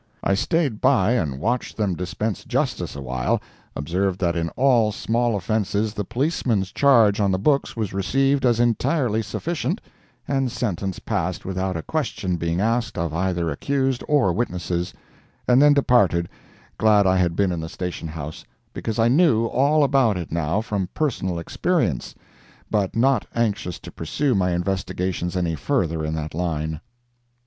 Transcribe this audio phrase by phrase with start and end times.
[0.23, 3.39] I staid by and watched them dispense justice a while,
[3.75, 8.59] observed that in all small offences the policeman's charge on the books was received as
[8.59, 9.79] entirely sufficient,
[10.27, 16.27] and sentence passed without a question being asked of either accused or witnesses—and then departed,
[16.79, 18.43] glad I had been in the Station House,
[18.73, 22.15] because I knew all about it now from personal experience,
[22.71, 26.81] but not anxious to pursue my investigations any further in that line.